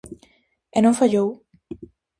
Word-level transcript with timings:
E 0.77 0.79
non 0.83 0.97
fallou. 0.99 1.29